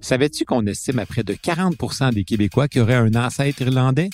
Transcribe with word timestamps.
Savais-tu 0.00 0.44
qu'on 0.44 0.66
estime 0.66 0.98
à 0.98 1.06
près 1.06 1.22
de 1.22 1.34
40% 1.34 2.12
des 2.12 2.24
Québécois 2.24 2.66
qui 2.66 2.80
auraient 2.80 2.96
un 2.96 3.14
ancêtre 3.14 3.62
irlandais? 3.62 4.10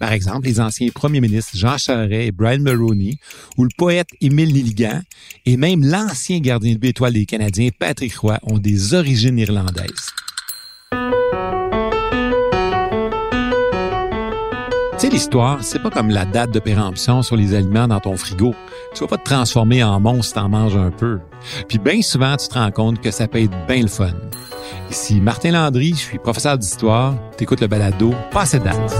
Par 0.00 0.10
exemple, 0.10 0.48
les 0.48 0.58
anciens 0.58 0.88
premiers 0.92 1.20
ministres 1.20 1.56
Jean 1.56 1.78
Charest 1.78 2.12
et 2.12 2.32
Brian 2.32 2.58
Mulroney, 2.58 3.16
ou 3.58 3.62
le 3.62 3.70
poète 3.78 4.08
Émile 4.20 4.52
Lilligan, 4.52 5.02
et 5.44 5.56
même 5.56 5.84
l'ancien 5.84 6.40
gardien 6.40 6.72
de 6.72 6.78
but 6.78 7.00
des 7.12 7.26
Canadiens 7.26 7.68
Patrick 7.78 8.16
Roy 8.16 8.40
ont 8.42 8.58
des 8.58 8.92
origines 8.94 9.38
irlandaises. 9.38 10.10
L'histoire, 15.10 15.62
c'est 15.62 15.82
pas 15.82 15.90
comme 15.90 16.10
la 16.10 16.24
date 16.24 16.52
de 16.52 16.58
péremption 16.58 17.22
sur 17.22 17.36
les 17.36 17.54
aliments 17.54 17.88
dans 17.88 18.00
ton 18.00 18.16
frigo. 18.16 18.54
Tu 18.94 19.00
vas 19.02 19.08
pas 19.08 19.18
te 19.18 19.24
transformer 19.24 19.82
en 19.82 20.00
monstre 20.00 20.24
si 20.24 20.34
t'en 20.34 20.48
manges 20.48 20.76
un 20.76 20.90
peu. 20.90 21.18
Puis 21.68 21.78
bien 21.78 22.02
souvent, 22.02 22.36
tu 22.36 22.48
te 22.48 22.54
rends 22.54 22.70
compte 22.70 23.00
que 23.00 23.10
ça 23.10 23.28
peut 23.28 23.42
être 23.42 23.66
bien 23.66 23.82
le 23.82 23.88
fun. 23.88 24.12
Ici 24.90 25.20
Martin 25.20 25.52
Landry, 25.52 25.90
je 25.90 25.96
suis 25.96 26.18
professeur 26.18 26.58
d'histoire. 26.58 27.14
T'écoutes 27.36 27.60
le 27.60 27.66
balado 27.66 28.14
Passé 28.30 28.58
date. 28.58 28.94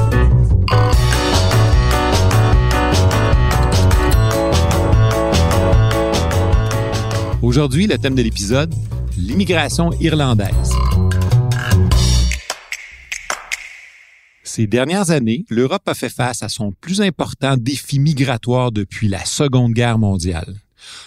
Aujourd'hui, 7.43 7.87
le 7.87 7.99
thème 7.99 8.15
de 8.15 8.23
l'épisode, 8.23 8.75
l'immigration 9.17 9.91
irlandaise. 10.01 10.73
Ces 14.57 14.67
dernières 14.67 15.11
années, 15.11 15.45
l'Europe 15.51 15.87
a 15.87 15.93
fait 15.93 16.09
face 16.09 16.43
à 16.43 16.49
son 16.49 16.73
plus 16.73 17.03
important 17.03 17.59
défi 17.59 17.99
migratoire 17.99 18.73
depuis 18.73 19.07
la 19.07 19.23
Seconde 19.23 19.75
Guerre 19.75 19.99
mondiale. 19.99 20.55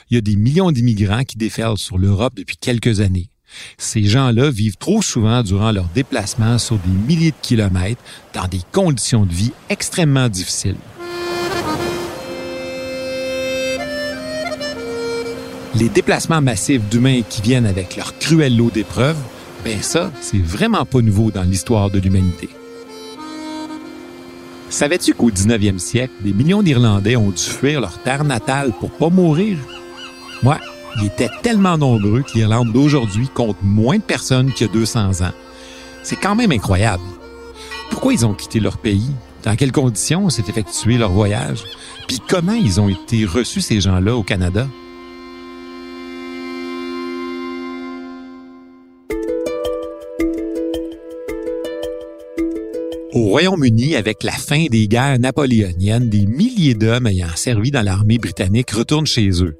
Il 0.07 0.13
y 0.13 0.17
a 0.19 0.21
des 0.21 0.35
millions 0.35 0.69
d'immigrants 0.69 1.23
qui 1.23 1.35
déferlent 1.35 1.79
sur 1.79 1.97
l'Europe 1.97 2.35
depuis 2.35 2.57
quelques 2.57 2.99
années. 2.99 3.31
Ces 3.79 4.03
gens-là 4.03 4.51
vivent 4.51 4.77
trop 4.77 5.01
souvent 5.01 5.41
durant 5.41 5.71
leurs 5.71 5.89
déplacements 5.95 6.59
sur 6.59 6.77
des 6.77 6.91
milliers 6.91 7.31
de 7.31 7.37
kilomètres 7.41 8.03
dans 8.35 8.47
des 8.47 8.61
conditions 8.71 9.25
de 9.25 9.33
vie 9.33 9.51
extrêmement 9.69 10.29
difficiles. 10.29 10.77
Les 15.73 15.89
déplacements 15.89 16.41
massifs 16.41 16.87
d'humains 16.87 17.23
qui 17.27 17.41
viennent 17.41 17.65
avec 17.65 17.95
leur 17.95 18.15
cruel 18.19 18.55
lot 18.55 18.69
d'épreuves, 18.69 19.17
ben 19.63 19.81
ça, 19.81 20.11
c'est 20.21 20.37
vraiment 20.37 20.85
pas 20.85 21.01
nouveau 21.01 21.31
dans 21.31 21.41
l'histoire 21.41 21.89
de 21.89 21.97
l'humanité. 21.97 22.49
Savais-tu 24.69 25.13
qu'au 25.13 25.31
19e 25.31 25.79
siècle, 25.79 26.13
des 26.21 26.31
millions 26.31 26.61
d'Irlandais 26.61 27.15
ont 27.15 27.31
dû 27.31 27.41
fuir 27.41 27.81
leur 27.81 27.97
terre 28.03 28.23
natale 28.23 28.71
pour 28.79 28.91
pas 28.91 29.09
mourir? 29.09 29.57
Ouais, 30.43 30.57
ils 30.97 31.07
étaient 31.07 31.29
tellement 31.41 31.77
nombreux 31.77 32.21
que 32.21 32.33
l'Irlande 32.35 32.71
d'aujourd'hui 32.71 33.27
compte 33.33 33.57
moins 33.63 33.97
de 33.97 34.03
personnes 34.03 34.53
qu'il 34.53 34.67
y 34.67 34.69
a 34.69 34.73
200 34.73 35.21
ans. 35.21 35.33
C'est 36.03 36.15
quand 36.15 36.35
même 36.35 36.51
incroyable. 36.51 37.03
Pourquoi 37.89 38.13
ils 38.13 38.25
ont 38.25 38.33
quitté 38.33 38.59
leur 38.59 38.77
pays? 38.77 39.11
Dans 39.43 39.55
quelles 39.55 39.71
conditions 39.71 40.29
s'est 40.29 40.45
effectué 40.47 40.97
leur 40.97 41.11
voyage? 41.11 41.63
Puis 42.07 42.19
comment 42.27 42.53
ils 42.53 42.79
ont 42.79 42.89
été 42.89 43.25
reçus, 43.25 43.61
ces 43.61 43.81
gens-là, 43.81 44.15
au 44.15 44.23
Canada? 44.23 44.67
Au 53.11 53.23
Royaume-Uni, 53.23 53.95
avec 53.95 54.21
la 54.21 54.31
fin 54.31 54.67
des 54.69 54.87
guerres 54.87 55.17
napoléoniennes, 55.17 56.09
des 56.09 56.27
milliers 56.27 56.75
d'hommes 56.75 57.07
ayant 57.07 57.35
servi 57.35 57.71
dans 57.71 57.81
l'armée 57.81 58.19
britannique 58.19 58.69
retournent 58.69 59.07
chez 59.07 59.29
eux. 59.43 59.57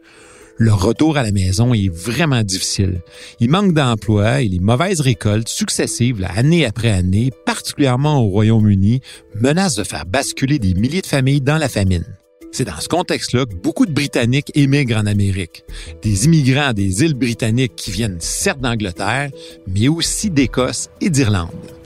Leur 0.59 0.79
retour 0.83 1.17
à 1.17 1.23
la 1.23 1.31
maison 1.31 1.73
est 1.73 1.89
vraiment 1.89 2.43
difficile. 2.43 3.01
Il 3.39 3.49
manque 3.49 3.73
d'emplois 3.73 4.41
et 4.41 4.47
les 4.47 4.59
mauvaises 4.59 4.99
récoltes 4.99 5.47
successives, 5.47 6.27
année 6.35 6.63
après 6.63 6.91
année, 6.91 7.31
particulièrement 7.45 8.21
au 8.21 8.27
Royaume-Uni, 8.27 9.01
menacent 9.33 9.77
de 9.77 9.83
faire 9.83 10.05
basculer 10.05 10.59
des 10.59 10.75
milliers 10.75 11.01
de 11.01 11.07
familles 11.07 11.41
dans 11.41 11.57
la 11.57 11.69
famine. 11.69 12.05
C'est 12.51 12.65
dans 12.65 12.79
ce 12.79 12.87
contexte-là 12.87 13.45
que 13.45 13.55
beaucoup 13.55 13.87
de 13.87 13.91
Britanniques 13.91 14.51
émigrent 14.53 14.97
en 14.97 15.07
Amérique. 15.07 15.63
Des 16.03 16.25
immigrants 16.25 16.73
des 16.73 17.03
îles 17.03 17.15
britanniques 17.15 17.75
qui 17.75 17.89
viennent 17.89 18.19
certes 18.19 18.59
d'Angleterre, 18.59 19.31
mais 19.67 19.87
aussi 19.87 20.29
d'Écosse 20.29 20.89
et 21.01 21.09
d'Irlande. 21.09 21.78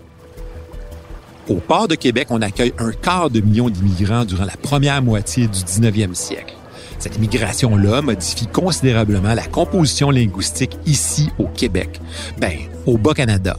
Au 1.49 1.55
port 1.55 1.89
de 1.89 1.95
Québec, 1.95 2.27
on 2.29 2.41
accueille 2.41 2.73
un 2.77 2.91
quart 2.91 3.29
de 3.29 3.41
million 3.41 3.69
d'immigrants 3.69 4.23
durant 4.23 4.45
la 4.45 4.55
première 4.55 5.01
moitié 5.01 5.47
du 5.47 5.59
19e 5.59 6.13
siècle. 6.13 6.53
Cette 6.99 7.17
immigration-là 7.17 8.01
modifie 8.01 8.47
considérablement 8.47 9.33
la 9.33 9.45
composition 9.45 10.09
linguistique 10.09 10.77
ici 10.85 11.29
au 11.37 11.47
Québec, 11.47 11.99
ben, 12.39 12.57
au 12.85 12.97
Bas-Canada. 12.97 13.57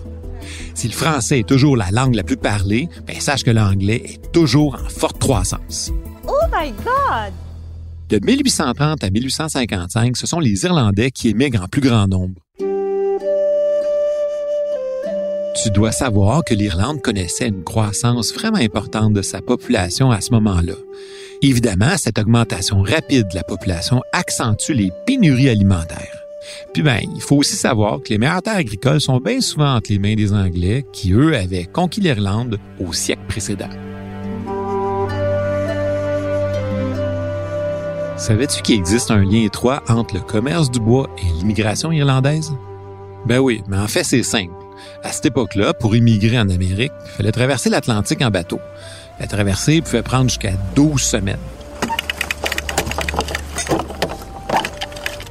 Si 0.73 0.89
le 0.89 0.95
français 0.95 1.41
est 1.41 1.49
toujours 1.49 1.77
la 1.77 1.91
langue 1.91 2.15
la 2.15 2.23
plus 2.23 2.39
parlée, 2.39 2.89
ben, 3.07 3.21
sache 3.21 3.45
que 3.45 3.51
l'anglais 3.51 4.03
est 4.07 4.33
toujours 4.33 4.77
en 4.83 4.89
forte 4.89 5.19
croissance. 5.19 5.93
Oh 6.27 6.47
my 6.59 6.71
God! 6.71 7.35
De 8.09 8.25
1830 8.25 9.05
à 9.05 9.11
1855, 9.11 10.17
ce 10.17 10.27
sont 10.27 10.41
les 10.41 10.65
Irlandais 10.65 11.11
qui 11.11 11.29
émigrent 11.29 11.63
en 11.63 11.69
plus 11.69 11.83
grand 11.83 12.07
nombre. 12.09 12.44
Tu 15.63 15.71
dois 15.71 15.93
savoir 15.93 16.43
que 16.43 16.53
l'Irlande 16.53 17.01
connaissait 17.01 17.47
une 17.47 17.63
croissance 17.63 18.35
vraiment 18.35 18.59
importante 18.59 19.13
de 19.13 19.23
sa 19.23 19.41
population 19.41 20.11
à 20.11 20.21
ce 20.21 20.33
moment-là. 20.33 20.75
Évidemment, 21.43 21.97
cette 21.97 22.19
augmentation 22.19 22.83
rapide 22.83 23.29
de 23.29 23.37
la 23.37 23.45
population 23.45 24.03
accentue 24.13 24.73
les 24.73 24.91
pénuries 25.07 25.49
alimentaires. 25.49 26.25
Puis 26.73 26.83
ben, 26.83 26.99
il 27.15 27.21
faut 27.21 27.37
aussi 27.37 27.55
savoir 27.55 28.03
que 28.03 28.09
les 28.09 28.19
meilleures 28.19 28.43
terres 28.43 28.57
agricoles 28.57 29.01
sont 29.01 29.21
bien 29.21 29.41
souvent 29.41 29.77
entre 29.77 29.93
les 29.93 30.01
mains 30.01 30.17
des 30.17 30.33
Anglais 30.33 30.85
qui, 30.93 31.13
eux, 31.13 31.37
avaient 31.37 31.67
conquis 31.67 32.01
l'Irlande 32.01 32.59
au 32.81 32.93
siècle 32.93 33.23
précédent. 33.29 33.71
Savais-tu 38.17 38.61
qu'il 38.63 38.77
existe 38.77 39.13
un 39.13 39.23
lien 39.23 39.45
étroit 39.45 39.85
entre 39.89 40.15
le 40.15 40.21
commerce 40.21 40.69
du 40.71 40.81
bois 40.81 41.09
et 41.19 41.33
l'immigration 41.39 41.93
irlandaise? 41.93 42.53
Ben 43.27 43.39
oui, 43.39 43.63
mais 43.69 43.79
en 43.79 43.89
fait, 43.89 44.05
c'est 44.05 44.23
simple. 44.25 44.64
À 45.03 45.13
cette 45.13 45.27
époque-là, 45.27 45.75
pour 45.75 45.95
immigrer 45.95 46.39
en 46.39 46.49
Amérique, 46.49 46.93
il 47.05 47.11
fallait 47.11 47.33
traverser 47.33 47.71
l'Atlantique 47.71 48.23
en 48.23 48.31
bateau. 48.31 48.61
La 49.21 49.27
traversée 49.27 49.81
pouvait 49.81 50.03
prendre 50.03 50.29
jusqu'à 50.29 50.53
12 50.75 51.01
semaines. 51.01 51.39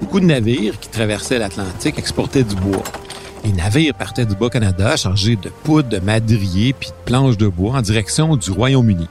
Beaucoup 0.01 0.19
de 0.19 0.25
navires 0.25 0.79
qui 0.79 0.89
traversaient 0.89 1.39
l'Atlantique 1.39 1.97
exportaient 1.97 2.43
du 2.43 2.55
bois. 2.55 2.83
Les 3.43 3.51
navires 3.51 3.93
partaient 3.93 4.25
du 4.25 4.35
Bas-Canada 4.35 4.95
chargés 4.95 5.35
de 5.35 5.49
poudre, 5.49 5.89
de 5.89 5.99
madriers 5.99 6.73
puis 6.73 6.89
de 6.89 6.95
planches 7.05 7.37
de 7.37 7.47
bois 7.47 7.75
en 7.75 7.81
direction 7.81 8.35
du 8.37 8.51
Royaume-Uni. 8.51 9.09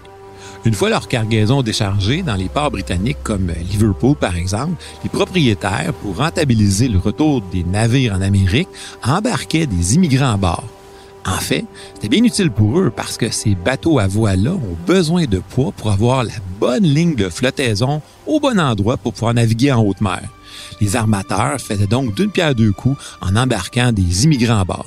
Une 0.64 0.74
fois 0.74 0.90
leur 0.90 1.08
cargaison 1.08 1.62
déchargée 1.62 2.22
dans 2.22 2.36
les 2.36 2.48
ports 2.48 2.70
britanniques 2.70 3.22
comme 3.24 3.50
Liverpool 3.68 4.14
par 4.14 4.36
exemple, 4.36 4.74
les 5.02 5.10
propriétaires, 5.10 5.92
pour 5.94 6.18
rentabiliser 6.18 6.86
le 6.88 6.98
retour 6.98 7.42
des 7.52 7.64
navires 7.64 8.14
en 8.14 8.20
Amérique, 8.20 8.68
embarquaient 9.02 9.66
des 9.66 9.96
immigrants 9.96 10.34
à 10.34 10.36
bord. 10.36 10.64
En 11.26 11.38
fait, 11.38 11.64
c'était 11.94 12.08
bien 12.08 12.22
utile 12.22 12.50
pour 12.50 12.78
eux 12.78 12.92
parce 12.94 13.16
que 13.16 13.30
ces 13.30 13.54
bateaux 13.56 13.98
à 13.98 14.06
voile-là 14.06 14.52
ont 14.52 14.76
besoin 14.86 15.24
de 15.24 15.38
poids 15.38 15.72
pour 15.72 15.90
avoir 15.90 16.24
la 16.24 16.32
bonne 16.60 16.84
ligne 16.84 17.16
de 17.16 17.28
flottaison 17.28 18.00
au 18.26 18.38
bon 18.38 18.58
endroit 18.60 18.96
pour 18.96 19.12
pouvoir 19.12 19.34
naviguer 19.34 19.72
en 19.72 19.82
haute 19.82 20.00
mer. 20.00 20.22
Les 20.80 20.94
armateurs 20.94 21.60
faisaient 21.60 21.86
donc 21.86 22.14
d'une 22.14 22.30
pierre 22.30 22.54
deux 22.54 22.72
coups 22.72 23.00
en 23.20 23.34
embarquant 23.34 23.92
des 23.92 24.24
immigrants 24.24 24.60
à 24.60 24.64
bord. 24.64 24.86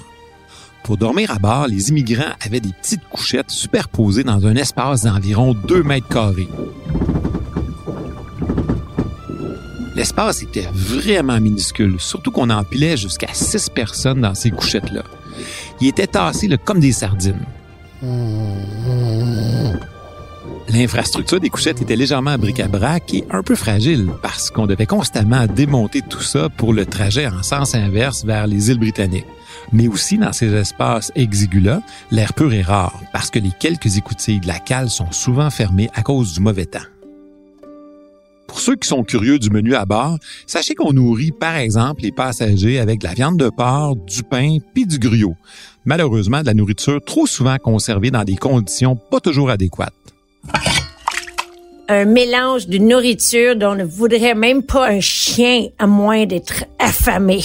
Pour 0.85 0.97
dormir 0.97 1.31
à 1.31 1.39
bord, 1.39 1.65
les 1.65 1.89
immigrants 1.89 2.35
avaient 2.45 2.59
des 2.59 2.71
petites 2.71 3.03
couchettes 3.09 3.49
superposées 3.49 4.23
dans 4.23 4.45
un 4.45 4.55
espace 4.55 5.01
d'environ 5.01 5.55
2 5.55 5.81
mètres 5.81 6.07
carrés. 6.07 6.47
L'espace 9.95 10.43
était 10.43 10.67
vraiment 10.71 11.41
minuscule, 11.41 11.95
surtout 11.97 12.29
qu'on 12.29 12.51
empilait 12.51 12.97
jusqu'à 12.97 13.33
6 13.33 13.71
personnes 13.71 14.21
dans 14.21 14.35
ces 14.35 14.51
couchettes-là. 14.51 15.01
Ils 15.81 15.87
étaient 15.87 16.05
tassés 16.05 16.55
comme 16.63 16.79
des 16.79 16.91
sardines. 16.91 17.47
L'infrastructure 20.69 21.39
des 21.39 21.49
couchettes 21.49 21.81
était 21.81 21.95
légèrement 21.95 22.31
à 22.31 22.37
bric-à-brac 22.37 23.11
et 23.15 23.23
un 23.31 23.41
peu 23.41 23.55
fragile 23.55 24.07
parce 24.21 24.51
qu'on 24.51 24.67
devait 24.67 24.85
constamment 24.85 25.47
démonter 25.47 26.03
tout 26.07 26.21
ça 26.21 26.49
pour 26.49 26.73
le 26.73 26.85
trajet 26.85 27.25
en 27.25 27.41
sens 27.41 27.73
inverse 27.73 28.23
vers 28.23 28.45
les 28.45 28.69
îles 28.69 28.79
britanniques 28.79 29.25
mais 29.71 29.87
aussi 29.87 30.17
dans 30.17 30.33
ces 30.33 30.53
espaces 30.53 31.11
exigus-là, 31.15 31.81
l'air 32.11 32.33
pur 32.33 32.53
est 32.53 32.61
rare 32.61 32.99
parce 33.13 33.29
que 33.29 33.39
les 33.39 33.51
quelques 33.59 33.97
écoutilles 33.97 34.39
de 34.39 34.47
la 34.47 34.59
cale 34.59 34.89
sont 34.89 35.11
souvent 35.11 35.49
fermées 35.49 35.89
à 35.93 36.01
cause 36.01 36.33
du 36.33 36.39
mauvais 36.39 36.65
temps. 36.65 36.79
Pour 38.47 38.59
ceux 38.59 38.75
qui 38.75 38.87
sont 38.87 39.03
curieux 39.03 39.37
du 39.37 39.49
menu 39.49 39.75
à 39.75 39.85
bord, 39.85 40.17
sachez 40.47 40.75
qu'on 40.75 40.93
nourrit 40.93 41.31
par 41.31 41.55
exemple 41.57 42.03
les 42.03 42.11
passagers 42.11 42.79
avec 42.79 42.99
de 42.99 43.07
la 43.07 43.13
viande 43.13 43.37
de 43.37 43.49
porc, 43.49 43.97
du 43.97 44.23
pain 44.23 44.59
puis 44.73 44.85
du 44.85 44.97
gruau. 44.97 45.35
Malheureusement, 45.83 46.41
de 46.41 46.45
la 46.45 46.53
nourriture 46.53 47.03
trop 47.03 47.27
souvent 47.27 47.57
conservée 47.57 48.11
dans 48.11 48.23
des 48.23 48.37
conditions 48.37 48.95
pas 48.95 49.19
toujours 49.19 49.49
adéquates. 49.49 49.93
Un 51.89 52.05
mélange 52.05 52.67
de 52.67 52.77
nourriture 52.77 53.55
dont 53.55 53.75
ne 53.75 53.83
voudrait 53.83 54.35
même 54.35 54.63
pas 54.63 54.87
un 54.89 55.01
chien 55.01 55.67
à 55.77 55.85
moins 55.85 56.25
d'être 56.25 56.63
affamé. 56.79 57.41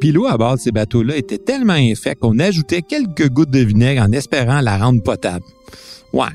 Puis 0.00 0.12
l'eau 0.12 0.26
à 0.26 0.36
bord 0.36 0.56
de 0.56 0.60
ces 0.60 0.72
bateaux-là 0.72 1.16
était 1.16 1.38
tellement 1.38 1.72
infecte 1.72 2.20
qu'on 2.20 2.38
ajoutait 2.38 2.82
quelques 2.82 3.28
gouttes 3.28 3.50
de 3.50 3.60
vinaigre 3.60 4.02
en 4.02 4.12
espérant 4.12 4.60
la 4.60 4.78
rendre 4.78 5.02
potable. 5.02 5.44
Ouais, 6.12 6.26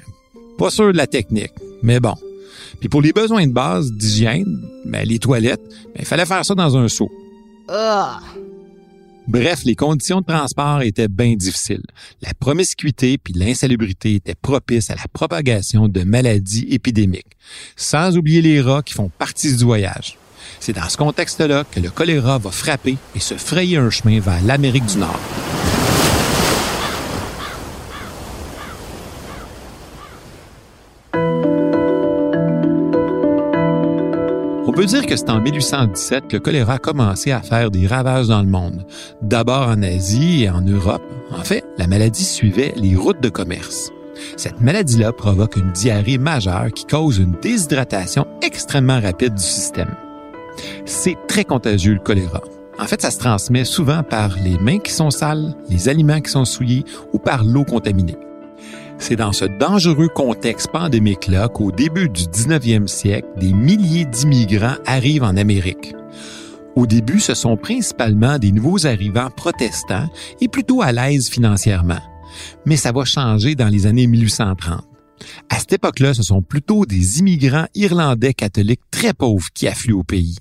pas 0.57 0.69
sûr 0.69 0.91
de 0.91 0.97
la 0.97 1.07
technique, 1.07 1.53
mais 1.83 1.99
bon. 1.99 2.15
Puis 2.79 2.89
pour 2.89 3.01
les 3.01 3.13
besoins 3.13 3.45
de 3.45 3.53
base 3.53 3.91
d'hygiène, 3.91 4.59
ben, 4.85 5.05
les 5.05 5.19
toilettes, 5.19 5.61
ben, 5.67 5.99
il 5.99 6.05
fallait 6.05 6.25
faire 6.25 6.43
ça 6.43 6.55
dans 6.55 6.77
un 6.77 6.87
seau. 6.87 7.09
Bref, 9.27 9.63
les 9.63 9.75
conditions 9.75 10.19
de 10.19 10.25
transport 10.25 10.81
étaient 10.81 11.07
bien 11.07 11.35
difficiles. 11.35 11.83
La 12.21 12.33
promiscuité 12.33 13.17
puis 13.17 13.33
l'insalubrité 13.33 14.15
étaient 14.15 14.35
propices 14.35 14.89
à 14.89 14.95
la 14.95 15.05
propagation 15.13 15.87
de 15.87 16.03
maladies 16.03 16.67
épidémiques, 16.69 17.37
sans 17.75 18.17
oublier 18.17 18.41
les 18.41 18.61
rats 18.61 18.81
qui 18.81 18.93
font 18.93 19.09
partie 19.17 19.55
du 19.55 19.63
voyage. 19.63 20.17
C'est 20.59 20.74
dans 20.74 20.89
ce 20.89 20.98
contexte-là 20.98 21.63
que 21.69 21.80
le 21.80 21.89
choléra 21.89 22.38
va 22.38 22.51
frapper 22.51 22.98
et 23.15 23.19
se 23.19 23.36
frayer 23.36 23.77
un 23.77 23.89
chemin 23.89 24.19
vers 24.19 24.42
l'Amérique 24.44 24.86
du 24.86 24.98
Nord. 24.98 25.19
On 34.68 34.74
peut 34.74 34.86
dire 34.86 35.06
que 35.06 35.18
c'est 35.18 35.30
en 35.30 35.42
1817 35.42 36.27
que 36.30 36.38
le 36.38 36.39
choléra 36.39 36.75
a 36.75 36.77
commencé 36.77 37.31
à 37.31 37.42
faire 37.42 37.71
des 37.71 37.88
ravages 37.88 38.27
dans 38.27 38.42
le 38.42 38.48
monde, 38.48 38.86
d'abord 39.21 39.68
en 39.68 39.83
Asie 39.83 40.44
et 40.44 40.50
en 40.50 40.62
Europe. 40.62 41.03
En 41.31 41.44
fait, 41.44 41.65
la 41.77 41.88
maladie 41.88 42.24
suivait 42.24 42.74
les 42.77 42.95
routes 42.95 43.21
de 43.21 43.27
commerce. 43.30 43.92
Cette 44.38 44.62
maladie-là 44.62 45.12
provoque 45.12 45.57
une 45.57 45.71
diarrhée 45.71 46.18
majeure 46.18 46.71
qui 46.74 46.86
cause 46.86 47.18
une 47.18 47.36
déshydratation 47.42 48.25
extrêmement 48.42 49.01
rapide 49.01 49.33
du 49.36 49.44
système. 49.44 49.94
C'est 50.86 51.18
très 51.27 51.44
contagieux 51.44 51.94
le 51.94 52.00
choléra. 52.00 52.42
En 52.80 52.86
fait, 52.86 53.01
ça 53.01 53.12
se 53.12 53.19
transmet 53.19 53.63
souvent 53.65 54.01
par 54.03 54.36
les 54.44 54.57
mains 54.57 54.80
qui 54.80 54.92
sont 54.92 55.12
sales, 55.12 55.56
les 55.69 55.88
aliments 55.88 56.21
qui 56.21 56.31
sont 56.31 56.45
souillés 56.45 56.83
ou 57.13 57.19
par 57.19 57.44
l'eau 57.44 57.63
contaminée. 57.63 58.18
C'est 58.98 59.15
dans 59.15 59.33
ce 59.33 59.45
dangereux 59.45 60.09
contexte 60.09 60.68
pandémique-là 60.71 61.48
qu'au 61.48 61.71
début 61.71 62.07
du 62.09 62.24
19e 62.24 62.88
siècle, 62.88 63.27
des 63.38 63.51
milliers 63.53 64.06
d'immigrants 64.06 64.75
arrivent 64.86 65.24
en 65.24 65.38
Amérique. 65.38 65.95
Au 66.75 66.86
début, 66.86 67.19
ce 67.19 67.33
sont 67.33 67.57
principalement 67.57 68.38
des 68.38 68.51
nouveaux 68.51 68.86
arrivants 68.86 69.30
protestants 69.36 70.07
et 70.39 70.48
plutôt 70.48 70.81
à 70.81 70.92
l'aise 70.92 71.30
financièrement. 71.30 72.00
Mais 72.65 72.77
ça 72.77 72.92
va 72.92 73.03
changer 73.03 73.56
dans 73.56 73.68
les 73.68 73.86
années 73.88 74.07
1830. 74.07 74.90
À 75.50 75.59
cette 75.59 75.73
époque-là, 75.73 76.13
ce 76.13 76.23
sont 76.23 76.41
plutôt 76.41 76.85
des 76.85 77.19
immigrants 77.19 77.68
irlandais 77.75 78.33
catholiques 78.33 78.81
très 78.91 79.13
pauvres 79.13 79.50
qui 79.53 79.68
affluent 79.68 79.94
au 79.94 80.03
pays. 80.03 80.38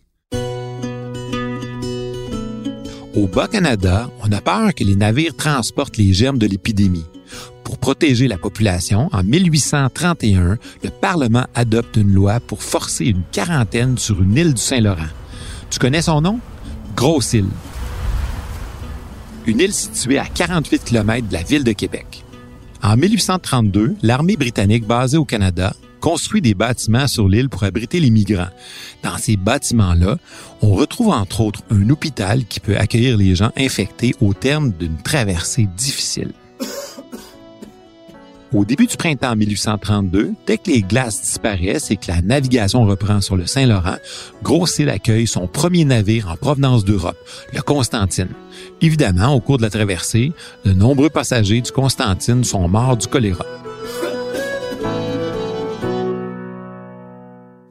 Au 3.15 3.27
Bas-Canada, 3.27 4.09
on 4.23 4.31
a 4.31 4.41
peur 4.41 4.73
que 4.73 4.85
les 4.85 4.95
navires 4.95 5.37
transportent 5.37 5.97
les 5.97 6.13
germes 6.13 6.39
de 6.39 6.47
l'épidémie. 6.47 7.05
Pour 7.65 7.79
protéger 7.79 8.29
la 8.29 8.39
population, 8.39 9.09
en 9.13 9.23
1831, 9.23 10.59
le 10.83 10.91
Parlement 10.91 11.47
adopte 11.55 11.97
une 11.97 12.13
loi 12.13 12.41
pour 12.41 12.63
forcer 12.63 13.07
une 13.07 13.23
quarantaine 13.33 13.99
sur 13.99 14.23
une 14.23 14.37
île 14.37 14.55
du 14.55 14.63
Saint-Laurent. 14.63 15.11
Tu 15.71 15.79
connais 15.79 16.03
son 16.03 16.21
nom? 16.21 16.41
Grosse-Île. 16.97 17.49
Une 19.47 19.61
île 19.61 19.73
située 19.73 20.19
à 20.19 20.27
48 20.27 20.85
km 20.85 21.29
de 21.29 21.33
la 21.33 21.43
ville 21.43 21.65
de 21.65 21.73
Québec. 21.73 22.25
En 22.83 22.97
1832, 22.97 23.97
l'armée 24.03 24.37
britannique 24.37 24.87
basée 24.87 25.19
au 25.19 25.25
Canada 25.25 25.75
construit 26.01 26.41
des 26.41 26.55
bâtiments 26.55 27.07
sur 27.07 27.29
l'île 27.29 27.51
pour 27.51 27.65
abriter 27.65 28.01
les 28.01 28.11
migrants. 28.11 28.49
Dans 29.03 29.19
ces 29.19 29.37
bâtiments-là, 29.37 30.17
on 30.63 30.71
retrouve 30.71 31.09
entre 31.09 31.43
autres 31.43 31.63
un 31.71 31.91
hôpital 31.91 32.47
qui 32.47 32.59
peut 32.59 32.79
accueillir 32.79 33.19
les 33.19 33.35
gens 33.35 33.53
infectés 33.57 34.15
au 34.21 34.33
terme 34.33 34.73
d'une 34.73 34.97
traversée 34.97 35.69
difficile. 35.77 36.33
Au 38.53 38.65
début 38.65 38.89
du 38.89 38.97
printemps 38.97 39.37
1832, 39.37 40.35
dès 40.45 40.59
que 40.59 40.69
les 40.71 40.83
glaces 40.83 41.21
disparaissent 41.21 41.93
et 41.93 41.97
que 41.97 42.09
la 42.09 42.21
navigation 42.21 42.85
reprend 42.85 43.21
sur 43.21 43.37
le 43.37 43.47
Saint-Laurent, 43.47 43.95
Grosse-Île 44.43 44.89
accueille 44.89 45.29
son 45.29 45.47
premier 45.47 45.85
navire 45.85 46.29
en 46.29 46.35
provenance 46.35 46.85
d'Europe, 46.85 47.17
le 47.55 47.63
Constantine. 47.63 48.31
Évidemment, 48.81 49.33
au 49.35 49.41
cours 49.41 49.59
de 49.59 49.63
la 49.63 49.71
traversée, 49.71 50.33
de 50.65 50.73
nombreux 50.73 51.11
passagers 51.11 51.61
du 51.61 51.71
Constantine 51.71 52.43
sont 52.43 52.67
morts 52.67 52.97
du 52.97 53.07
choléra. 53.07 53.47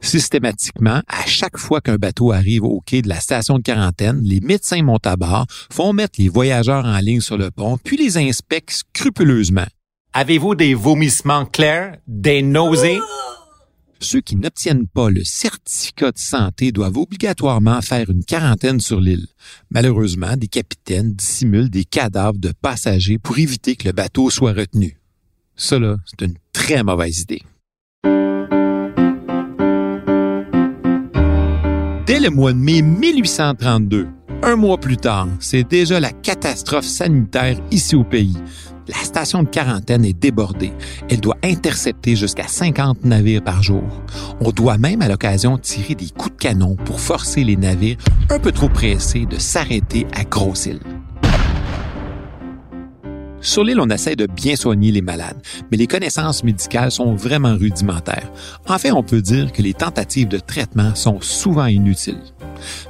Systématiquement, 0.00 1.02
à 1.08 1.26
chaque 1.26 1.58
fois 1.58 1.82
qu'un 1.82 1.96
bateau 1.96 2.32
arrive 2.32 2.64
au 2.64 2.80
quai 2.80 3.02
de 3.02 3.08
la 3.10 3.20
station 3.20 3.58
de 3.58 3.62
quarantaine, 3.62 4.22
les 4.22 4.40
médecins 4.40 4.82
montent 4.82 5.06
à 5.06 5.16
bord, 5.16 5.44
font 5.70 5.92
mettre 5.92 6.18
les 6.18 6.30
voyageurs 6.30 6.86
en 6.86 6.98
ligne 7.00 7.20
sur 7.20 7.36
le 7.36 7.50
pont, 7.50 7.76
puis 7.76 7.98
les 7.98 8.16
inspectent 8.16 8.82
scrupuleusement. 8.94 9.66
Avez-vous 10.12 10.56
des 10.56 10.74
vomissements 10.74 11.46
clairs, 11.46 11.96
des 12.08 12.42
nausées? 12.42 12.98
Ceux 14.00 14.20
qui 14.20 14.34
n'obtiennent 14.34 14.88
pas 14.88 15.08
le 15.08 15.22
certificat 15.22 16.10
de 16.10 16.18
santé 16.18 16.72
doivent 16.72 16.96
obligatoirement 16.96 17.80
faire 17.80 18.10
une 18.10 18.24
quarantaine 18.24 18.80
sur 18.80 19.00
l'île. 19.00 19.28
Malheureusement, 19.70 20.36
des 20.36 20.48
capitaines 20.48 21.12
dissimulent 21.12 21.70
des 21.70 21.84
cadavres 21.84 22.38
de 22.38 22.52
passagers 22.60 23.18
pour 23.18 23.38
éviter 23.38 23.76
que 23.76 23.86
le 23.86 23.92
bateau 23.92 24.30
soit 24.30 24.52
retenu. 24.52 24.98
Là, 25.70 25.96
c'est 26.06 26.26
une 26.26 26.34
très 26.52 26.82
mauvaise 26.82 27.20
idée. 27.20 27.42
Dès 32.06 32.18
le 32.18 32.30
mois 32.30 32.52
de 32.52 32.58
mai 32.58 32.82
1832, 32.82 34.08
un 34.42 34.56
mois 34.56 34.78
plus 34.78 34.96
tard, 34.96 35.28
c'est 35.38 35.62
déjà 35.62 36.00
la 36.00 36.10
catastrophe 36.10 36.86
sanitaire 36.86 37.60
ici 37.70 37.94
au 37.94 38.02
pays. 38.02 38.36
La 38.90 39.04
station 39.04 39.44
de 39.44 39.48
quarantaine 39.48 40.04
est 40.04 40.18
débordée. 40.18 40.72
Elle 41.08 41.20
doit 41.20 41.36
intercepter 41.44 42.16
jusqu'à 42.16 42.48
50 42.48 43.04
navires 43.04 43.44
par 43.44 43.62
jour. 43.62 43.84
On 44.40 44.50
doit 44.50 44.78
même 44.78 45.00
à 45.00 45.06
l'occasion 45.06 45.58
tirer 45.58 45.94
des 45.94 46.08
coups 46.08 46.34
de 46.34 46.40
canon 46.40 46.74
pour 46.74 46.98
forcer 46.98 47.44
les 47.44 47.56
navires 47.56 47.98
un 48.30 48.40
peu 48.40 48.50
trop 48.50 48.68
pressés 48.68 49.26
de 49.26 49.38
s'arrêter 49.38 50.08
à 50.12 50.24
Grosse-Île. 50.24 50.80
Sur 53.42 53.64
l'île, 53.64 53.80
on 53.80 53.88
essaie 53.88 54.16
de 54.16 54.26
bien 54.26 54.54
soigner 54.54 54.92
les 54.92 55.00
malades, 55.00 55.40
mais 55.70 55.78
les 55.78 55.86
connaissances 55.86 56.44
médicales 56.44 56.90
sont 56.90 57.14
vraiment 57.14 57.56
rudimentaires. 57.56 58.30
En 58.68 58.78
fait, 58.78 58.92
on 58.92 59.02
peut 59.02 59.22
dire 59.22 59.50
que 59.50 59.62
les 59.62 59.72
tentatives 59.72 60.28
de 60.28 60.38
traitement 60.38 60.94
sont 60.94 61.22
souvent 61.22 61.64
inutiles. 61.64 62.20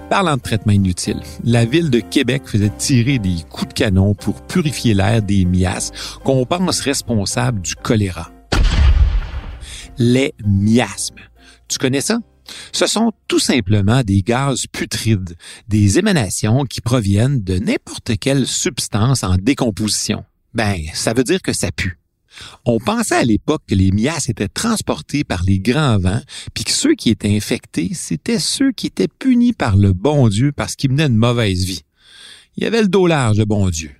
Parlant 0.08 0.36
de 0.36 0.42
traitement 0.42 0.72
inutile, 0.72 1.20
la 1.44 1.64
ville 1.64 1.88
de 1.88 2.00
Québec 2.00 2.42
faisait 2.46 2.72
tirer 2.76 3.20
des 3.20 3.36
coups 3.48 3.68
de 3.68 3.74
canon 3.74 4.14
pour 4.14 4.42
purifier 4.42 4.92
l'air 4.92 5.22
des 5.22 5.44
miasmes 5.44 5.94
qu'on 6.24 6.44
pense 6.44 6.80
responsables 6.80 7.60
du 7.60 7.76
choléra. 7.76 8.32
Les 9.98 10.34
miasmes. 10.44 11.20
Tu 11.68 11.78
connais 11.78 12.00
ça? 12.00 12.18
Ce 12.72 12.86
sont 12.86 13.12
tout 13.28 13.38
simplement 13.38 14.02
des 14.02 14.22
gaz 14.22 14.64
putrides, 14.72 15.36
des 15.68 16.00
émanations 16.00 16.64
qui 16.64 16.80
proviennent 16.80 17.44
de 17.44 17.58
n'importe 17.58 18.18
quelle 18.18 18.48
substance 18.48 19.22
en 19.22 19.36
décomposition. 19.36 20.24
Ben, 20.54 20.78
ça 20.94 21.12
veut 21.12 21.24
dire 21.24 21.42
que 21.42 21.52
ça 21.52 21.70
pue. 21.70 21.98
On 22.64 22.78
pensait 22.78 23.16
à 23.16 23.24
l'époque 23.24 23.62
que 23.68 23.74
les 23.74 23.90
miasmes 23.90 24.30
étaient 24.30 24.48
transportés 24.48 25.24
par 25.24 25.42
les 25.42 25.58
grands 25.58 25.98
vents, 25.98 26.22
puis 26.54 26.64
que 26.64 26.70
ceux 26.70 26.94
qui 26.94 27.10
étaient 27.10 27.34
infectés, 27.34 27.90
c'étaient 27.92 28.38
ceux 28.38 28.72
qui 28.72 28.86
étaient 28.86 29.08
punis 29.08 29.52
par 29.52 29.76
le 29.76 29.92
bon 29.92 30.28
Dieu 30.28 30.52
parce 30.52 30.76
qu'ils 30.76 30.90
menaient 30.90 31.06
une 31.06 31.16
mauvaise 31.16 31.64
vie. 31.64 31.82
Il 32.56 32.64
y 32.64 32.66
avait 32.66 32.82
le 32.82 32.88
dos 32.88 33.06
large, 33.06 33.38
le 33.38 33.44
bon 33.44 33.68
Dieu. 33.70 33.90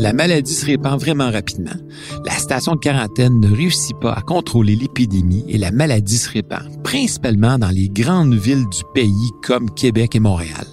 La 0.00 0.12
maladie 0.14 0.54
se 0.54 0.64
répand 0.64 0.98
vraiment 0.98 1.30
rapidement. 1.30 1.76
La 2.24 2.32
station 2.32 2.74
de 2.74 2.80
quarantaine 2.80 3.38
ne 3.38 3.54
réussit 3.54 3.96
pas 4.00 4.14
à 4.14 4.22
contrôler 4.22 4.74
l'épidémie 4.74 5.44
et 5.46 5.58
la 5.58 5.70
maladie 5.70 6.16
se 6.16 6.30
répand, 6.30 6.82
principalement 6.82 7.58
dans 7.58 7.68
les 7.68 7.90
grandes 7.90 8.34
villes 8.34 8.68
du 8.70 8.82
pays 8.94 9.30
comme 9.42 9.70
Québec 9.70 10.16
et 10.16 10.20
Montréal 10.20 10.66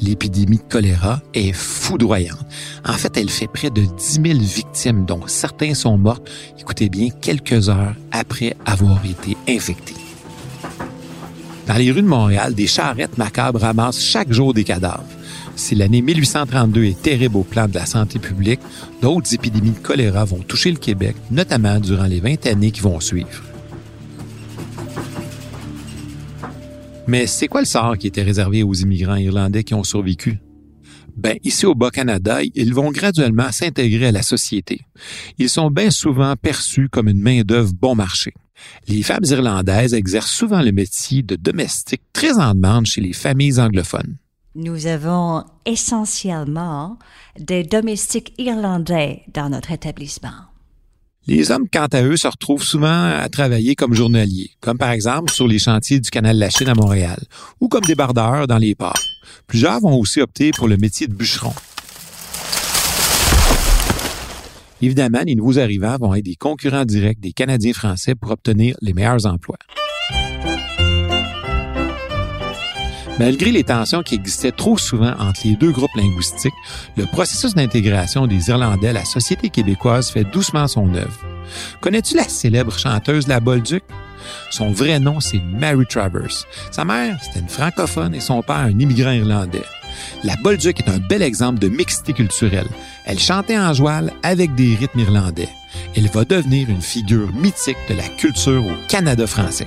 l'épidémie 0.00 0.58
de 0.58 0.62
choléra 0.62 1.20
est 1.34 1.52
foudroyante. 1.52 2.46
En 2.86 2.92
fait, 2.92 3.16
elle 3.16 3.28
fait 3.28 3.48
près 3.48 3.70
de 3.70 3.82
10 3.82 4.20
000 4.24 4.38
victimes, 4.38 5.04
dont 5.04 5.26
certains 5.26 5.74
sont 5.74 5.98
morts, 5.98 6.22
écoutez 6.58 6.88
bien, 6.88 7.08
quelques 7.20 7.68
heures 7.68 7.94
après 8.12 8.56
avoir 8.64 9.04
été 9.04 9.36
infectés. 9.48 9.94
Dans 11.66 11.74
les 11.74 11.90
rues 11.90 12.02
de 12.02 12.06
Montréal, 12.06 12.54
des 12.54 12.66
charrettes 12.66 13.18
macabres 13.18 13.60
ramassent 13.60 14.00
chaque 14.00 14.32
jour 14.32 14.54
des 14.54 14.64
cadavres. 14.64 15.04
Si 15.58 15.74
l'année 15.74 16.02
1832 16.02 16.84
est 16.84 17.02
terrible 17.02 17.36
au 17.36 17.42
plan 17.42 17.66
de 17.66 17.74
la 17.74 17.84
santé 17.84 18.20
publique, 18.20 18.60
d'autres 19.02 19.34
épidémies 19.34 19.72
de 19.72 19.78
choléra 19.78 20.24
vont 20.24 20.38
toucher 20.38 20.70
le 20.70 20.78
Québec, 20.78 21.16
notamment 21.32 21.80
durant 21.80 22.06
les 22.06 22.20
20 22.20 22.46
années 22.46 22.70
qui 22.70 22.80
vont 22.80 23.00
suivre. 23.00 23.42
Mais 27.08 27.26
c'est 27.26 27.48
quoi 27.48 27.60
le 27.60 27.66
sort 27.66 27.98
qui 27.98 28.06
était 28.06 28.22
réservé 28.22 28.62
aux 28.62 28.72
immigrants 28.72 29.16
irlandais 29.16 29.64
qui 29.64 29.74
ont 29.74 29.82
survécu? 29.82 30.38
Ben, 31.16 31.36
ici 31.42 31.66
au 31.66 31.74
Bas-Canada, 31.74 32.38
ils 32.54 32.72
vont 32.72 32.92
graduellement 32.92 33.50
s'intégrer 33.50 34.06
à 34.06 34.12
la 34.12 34.22
société. 34.22 34.82
Ils 35.38 35.48
sont 35.48 35.72
bien 35.72 35.90
souvent 35.90 36.36
perçus 36.36 36.88
comme 36.88 37.08
une 37.08 37.20
main-d'œuvre 37.20 37.72
bon 37.74 37.96
marché. 37.96 38.32
Les 38.86 39.02
femmes 39.02 39.24
irlandaises 39.24 39.92
exercent 39.92 40.30
souvent 40.30 40.62
le 40.62 40.70
métier 40.70 41.24
de 41.24 41.34
domestique 41.34 42.02
très 42.12 42.38
en 42.38 42.54
demande 42.54 42.86
chez 42.86 43.00
les 43.00 43.12
familles 43.12 43.58
anglophones. 43.58 44.18
Nous 44.60 44.88
avons 44.88 45.44
essentiellement 45.66 46.98
des 47.38 47.62
domestiques 47.62 48.34
irlandais 48.38 49.22
dans 49.32 49.50
notre 49.50 49.70
établissement. 49.70 50.34
Les 51.28 51.52
hommes, 51.52 51.68
quant 51.72 51.86
à 51.86 52.02
eux, 52.02 52.16
se 52.16 52.26
retrouvent 52.26 52.64
souvent 52.64 53.04
à 53.04 53.28
travailler 53.28 53.76
comme 53.76 53.94
journaliers, 53.94 54.50
comme 54.60 54.76
par 54.76 54.90
exemple 54.90 55.32
sur 55.32 55.46
les 55.46 55.60
chantiers 55.60 56.00
du 56.00 56.10
canal 56.10 56.34
de 56.34 56.40
la 56.40 56.50
Chine 56.50 56.68
à 56.68 56.74
Montréal, 56.74 57.20
ou 57.60 57.68
comme 57.68 57.84
débardeurs 57.84 58.48
dans 58.48 58.58
les 58.58 58.74
ports. 58.74 58.98
Plusieurs 59.46 59.78
vont 59.78 59.96
aussi 59.96 60.20
opter 60.20 60.50
pour 60.50 60.66
le 60.66 60.76
métier 60.76 61.06
de 61.06 61.14
bûcheron. 61.14 61.54
Évidemment, 64.82 65.22
les 65.24 65.36
nouveaux 65.36 65.60
arrivants 65.60 65.98
vont 66.00 66.16
être 66.16 66.24
des 66.24 66.34
concurrents 66.34 66.84
directs 66.84 67.20
des 67.20 67.32
Canadiens 67.32 67.74
français 67.74 68.16
pour 68.16 68.32
obtenir 68.32 68.74
les 68.82 68.92
meilleurs 68.92 69.24
emplois. 69.24 69.58
Malgré 73.18 73.50
les 73.50 73.64
tensions 73.64 74.02
qui 74.02 74.14
existaient 74.14 74.52
trop 74.52 74.78
souvent 74.78 75.12
entre 75.18 75.40
les 75.44 75.56
deux 75.56 75.72
groupes 75.72 75.94
linguistiques, 75.96 76.54
le 76.96 77.04
processus 77.06 77.54
d'intégration 77.54 78.26
des 78.26 78.48
Irlandais 78.48 78.88
à 78.88 78.92
la 78.92 79.04
société 79.04 79.50
québécoise 79.50 80.10
fait 80.10 80.24
doucement 80.24 80.68
son 80.68 80.94
œuvre. 80.94 81.18
Connais-tu 81.80 82.16
la 82.16 82.28
célèbre 82.28 82.78
chanteuse 82.78 83.26
La 83.26 83.40
Bolduc? 83.40 83.82
Son 84.50 84.70
vrai 84.72 85.00
nom, 85.00 85.20
c'est 85.20 85.40
Mary 85.40 85.84
Travers. 85.86 86.46
Sa 86.70 86.84
mère, 86.84 87.18
c'était 87.22 87.40
une 87.40 87.48
francophone 87.48 88.14
et 88.14 88.20
son 88.20 88.42
père, 88.42 88.56
un 88.56 88.78
immigrant 88.78 89.12
irlandais. 89.12 89.64
La 90.22 90.36
Bolduc 90.36 90.78
est 90.78 90.90
un 90.90 90.98
bel 90.98 91.22
exemple 91.22 91.58
de 91.58 91.68
mixité 91.68 92.12
culturelle. 92.12 92.68
Elle 93.04 93.18
chantait 93.18 93.58
en 93.58 93.72
joual 93.74 94.12
avec 94.22 94.54
des 94.54 94.76
rythmes 94.76 95.00
irlandais. 95.00 95.48
Elle 95.96 96.08
va 96.08 96.24
devenir 96.24 96.68
une 96.70 96.82
figure 96.82 97.32
mythique 97.34 97.78
de 97.88 97.94
la 97.94 98.08
culture 98.08 98.64
au 98.64 98.88
Canada 98.88 99.26
français. 99.26 99.66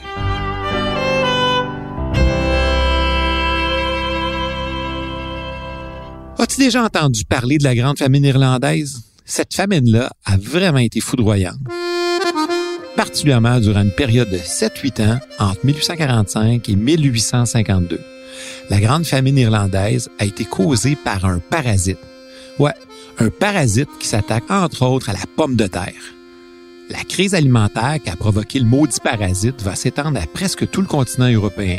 As-tu 6.42 6.58
déjà 6.58 6.84
entendu 6.84 7.24
parler 7.24 7.60
de 7.60 7.64
la 7.64 7.76
grande 7.76 8.00
famine 8.00 8.26
irlandaise? 8.26 9.04
Cette 9.26 9.54
famine-là 9.54 10.10
a 10.26 10.38
vraiment 10.38 10.80
été 10.80 11.00
foudroyante. 11.00 11.60
Particulièrement 12.96 13.60
durant 13.60 13.84
une 13.84 13.92
période 13.92 14.32
de 14.32 14.40
7-8 14.40 15.04
ans 15.04 15.20
entre 15.38 15.64
1845 15.64 16.68
et 16.68 16.76
1852. 16.76 18.02
La 18.72 18.80
grande 18.80 19.06
famine 19.06 19.38
irlandaise 19.38 20.10
a 20.18 20.26
été 20.26 20.44
causée 20.44 20.96
par 20.96 21.26
un 21.26 21.38
parasite. 21.38 22.00
Ouais, 22.58 22.74
un 23.20 23.30
parasite 23.30 23.90
qui 24.00 24.08
s'attaque 24.08 24.50
entre 24.50 24.82
autres 24.82 25.12
à 25.12 25.14
la 25.14 25.28
pomme 25.36 25.56
de 25.56 25.68
terre. 25.68 25.94
La 26.90 27.04
crise 27.04 27.36
alimentaire 27.36 28.00
qui 28.04 28.10
a 28.10 28.16
provoqué 28.16 28.58
le 28.58 28.66
maudit 28.66 29.00
parasite 29.04 29.62
va 29.62 29.76
s'étendre 29.76 30.20
à 30.20 30.26
presque 30.26 30.68
tout 30.72 30.82
le 30.82 30.88
continent 30.88 31.32
européen. 31.32 31.78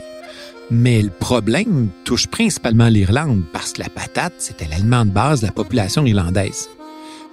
Mais 0.70 1.02
le 1.02 1.10
problème 1.10 1.88
touche 2.04 2.26
principalement 2.26 2.88
l'Irlande 2.88 3.42
parce 3.52 3.72
que 3.72 3.82
la 3.82 3.88
patate, 3.88 4.34
c'était 4.38 4.68
l'aliment 4.68 5.04
de 5.04 5.10
base 5.10 5.40
de 5.40 5.46
la 5.46 5.52
population 5.52 6.06
irlandaise. 6.06 6.68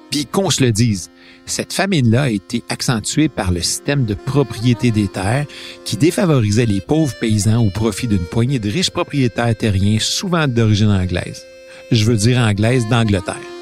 Puis 0.10 0.26
qu'on 0.26 0.50
se 0.50 0.64
le 0.64 0.72
dise, 0.72 1.12
cette 1.46 1.74
famine-là 1.74 2.24
a 2.24 2.30
été 2.30 2.64
accentuée 2.70 3.30
par 3.30 3.52
le 3.52 3.62
système 3.62 4.06
de 4.06 4.16
propriété 4.16 4.92
des 4.92 5.08
terres 5.08 5.46
qui 5.86 5.98
défavorisait 5.98 6.66
les 6.66 6.82
pauvres 6.82 7.16
paysans 7.20 7.64
au 7.64 7.70
profit 7.70 8.08
d'une 8.08 8.18
poignée 8.20 8.60
de 8.60 8.70
riches 8.70 8.90
propriétaires 8.90 9.56
terriens 9.56 10.00
souvent 10.00 10.48
d'origine 10.48 10.92
anglaise. 10.92 11.44
Je 11.92 12.06
veux 12.06 12.18
dire 12.18 12.40
anglaise 12.40 12.88
d'Angleterre. 12.88 13.59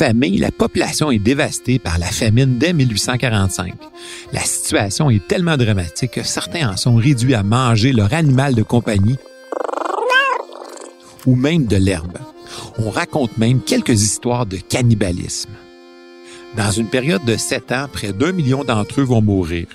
La 0.00 0.50
population 0.50 1.10
est 1.10 1.18
dévastée 1.18 1.78
par 1.78 1.98
la 1.98 2.06
famine 2.06 2.56
dès 2.56 2.72
1845. 2.72 3.74
La 4.32 4.40
situation 4.40 5.10
est 5.10 5.26
tellement 5.28 5.58
dramatique 5.58 6.12
que 6.12 6.22
certains 6.22 6.70
en 6.70 6.76
sont 6.78 6.96
réduits 6.96 7.34
à 7.34 7.42
manger 7.42 7.92
leur 7.92 8.14
animal 8.14 8.54
de 8.54 8.62
compagnie 8.62 9.18
ou 11.26 11.36
même 11.36 11.66
de 11.66 11.76
l'herbe. 11.76 12.16
On 12.78 12.88
raconte 12.88 13.36
même 13.36 13.60
quelques 13.60 14.02
histoires 14.02 14.46
de 14.46 14.56
cannibalisme. 14.56 15.50
Dans 16.56 16.70
une 16.70 16.88
période 16.88 17.24
de 17.26 17.36
sept 17.36 17.70
ans, 17.70 17.86
près 17.92 18.14
d'un 18.14 18.32
million 18.32 18.64
d'entre 18.64 19.02
eux 19.02 19.04
vont 19.04 19.20
mourir. 19.20 19.66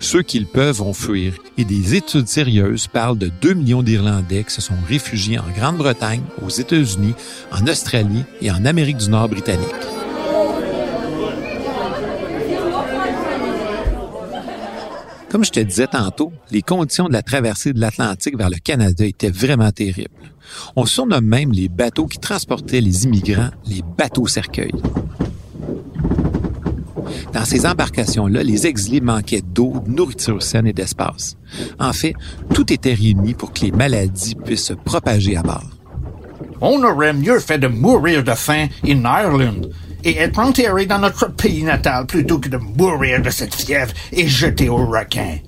Ceux 0.00 0.22
qui 0.22 0.38
le 0.38 0.46
peuvent 0.46 0.76
vont 0.76 0.92
fuir 0.92 1.34
et 1.58 1.64
des 1.64 1.94
études 1.94 2.28
sérieuses 2.28 2.86
parlent 2.86 3.18
de 3.18 3.30
2 3.40 3.54
millions 3.54 3.82
d'Irlandais 3.82 4.44
qui 4.44 4.54
se 4.54 4.60
sont 4.60 4.74
réfugiés 4.88 5.38
en 5.38 5.50
Grande-Bretagne, 5.56 6.22
aux 6.44 6.50
États-Unis, 6.50 7.14
en 7.50 7.66
Australie 7.66 8.24
et 8.40 8.50
en 8.50 8.64
Amérique 8.64 8.98
du 8.98 9.10
Nord 9.10 9.28
britannique. 9.28 9.68
Comme 15.32 15.46
je 15.46 15.50
te 15.50 15.60
disais 15.60 15.86
tantôt, 15.86 16.30
les 16.50 16.60
conditions 16.60 17.08
de 17.08 17.14
la 17.14 17.22
traversée 17.22 17.72
de 17.72 17.80
l'Atlantique 17.80 18.36
vers 18.36 18.50
le 18.50 18.58
Canada 18.58 19.06
étaient 19.06 19.30
vraiment 19.30 19.70
terribles. 19.70 20.10
On 20.76 20.84
surnomme 20.84 21.24
même 21.24 21.52
les 21.52 21.70
bateaux 21.70 22.06
qui 22.06 22.18
transportaient 22.18 22.82
les 22.82 23.04
immigrants 23.04 23.48
les 23.64 23.80
bateaux 23.96 24.26
cercueils. 24.26 24.74
Dans 27.32 27.44
ces 27.44 27.66
embarcations-là, 27.66 28.42
les 28.42 28.66
exilés 28.66 29.00
manquaient 29.00 29.42
d'eau, 29.42 29.82
de 29.86 29.90
nourriture 29.90 30.42
saine 30.42 30.66
et 30.66 30.72
d'espace. 30.72 31.36
En 31.78 31.92
fait, 31.92 32.14
tout 32.54 32.72
était 32.72 32.94
réuni 32.94 33.34
pour 33.34 33.52
que 33.52 33.60
les 33.60 33.72
maladies 33.72 34.34
puissent 34.34 34.66
se 34.66 34.74
propager 34.74 35.36
à 35.36 35.42
bord. 35.42 35.70
On 36.60 36.82
aurait 36.84 37.14
mieux 37.14 37.40
fait 37.40 37.58
de 37.58 37.66
mourir 37.68 38.22
de 38.22 38.32
faim 38.32 38.68
en 38.84 38.88
Ireland 38.88 39.62
et 40.04 40.16
être 40.18 40.38
enterré 40.38 40.86
dans 40.86 40.98
notre 40.98 41.32
pays 41.32 41.62
natal 41.62 42.06
plutôt 42.06 42.38
que 42.38 42.48
de 42.48 42.58
mourir 42.58 43.22
de 43.22 43.30
cette 43.30 43.54
fièvre 43.54 43.92
et 44.12 44.28
jeter 44.28 44.68
au 44.68 44.86
requin. 44.86 45.38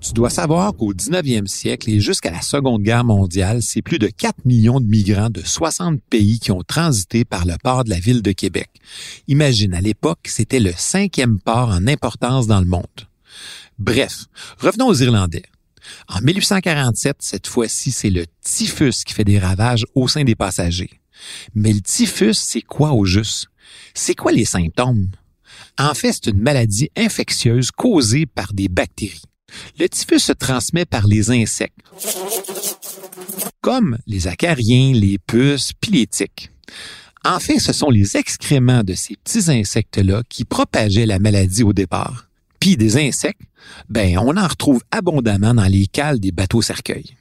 Tu 0.00 0.12
dois 0.12 0.30
savoir 0.30 0.74
qu'au 0.74 0.92
19e 0.92 1.46
siècle 1.46 1.90
et 1.90 2.00
jusqu'à 2.00 2.30
la 2.30 2.42
Seconde 2.42 2.82
Guerre 2.82 3.04
mondiale, 3.04 3.60
c'est 3.62 3.82
plus 3.82 3.98
de 3.98 4.08
4 4.08 4.44
millions 4.44 4.80
de 4.80 4.86
migrants 4.86 5.30
de 5.30 5.42
60 5.42 6.00
pays 6.10 6.38
qui 6.38 6.52
ont 6.52 6.62
transité 6.62 7.24
par 7.24 7.44
le 7.44 7.54
port 7.62 7.82
de 7.84 7.90
la 7.90 7.98
ville 7.98 8.22
de 8.22 8.32
Québec. 8.32 8.68
Imagine, 9.26 9.74
à 9.74 9.80
l'époque, 9.80 10.26
c'était 10.26 10.60
le 10.60 10.72
cinquième 10.76 11.40
port 11.40 11.70
en 11.70 11.86
importance 11.86 12.46
dans 12.46 12.60
le 12.60 12.66
monde. 12.66 12.84
Bref, 13.78 14.26
revenons 14.58 14.86
aux 14.86 14.94
Irlandais. 14.94 15.44
En 16.08 16.20
1847, 16.20 17.16
cette 17.20 17.46
fois-ci, 17.46 17.90
c'est 17.90 18.10
le 18.10 18.26
typhus 18.42 19.04
qui 19.04 19.14
fait 19.14 19.24
des 19.24 19.38
ravages 19.38 19.86
au 19.94 20.08
sein 20.08 20.24
des 20.24 20.34
passagers. 20.34 21.00
Mais 21.54 21.72
le 21.72 21.80
typhus, 21.80 22.34
c'est 22.34 22.62
quoi 22.62 22.92
au 22.92 23.04
juste? 23.04 23.46
C'est 23.94 24.14
quoi 24.14 24.32
les 24.32 24.44
symptômes? 24.44 25.08
En 25.78 25.94
fait, 25.94 26.12
c'est 26.12 26.26
une 26.26 26.40
maladie 26.40 26.90
infectieuse 26.96 27.70
causée 27.70 28.26
par 28.26 28.52
des 28.52 28.68
bactéries. 28.68 29.22
Le 29.78 29.88
typhus 29.88 30.20
se 30.20 30.32
transmet 30.32 30.84
par 30.84 31.06
les 31.06 31.30
insectes, 31.30 31.78
comme 33.60 33.98
les 34.06 34.26
acariens, 34.26 34.92
les 34.92 35.18
puces, 35.18 35.72
puis 35.80 35.92
les 35.92 36.06
tiques. 36.06 36.50
En 37.24 37.40
fait, 37.40 37.58
ce 37.58 37.72
sont 37.72 37.90
les 37.90 38.16
excréments 38.16 38.84
de 38.84 38.94
ces 38.94 39.16
petits 39.16 39.50
insectes-là 39.50 40.22
qui 40.28 40.44
propageaient 40.44 41.06
la 41.06 41.18
maladie 41.18 41.64
au 41.64 41.72
départ. 41.72 42.28
Puis 42.60 42.76
des 42.76 42.96
insectes, 42.96 43.40
ben, 43.88 44.18
on 44.18 44.36
en 44.36 44.46
retrouve 44.46 44.82
abondamment 44.90 45.54
dans 45.54 45.66
les 45.66 45.86
cales 45.86 46.20
des 46.20 46.32
bateaux 46.32 46.62
cercueils. 46.62 47.16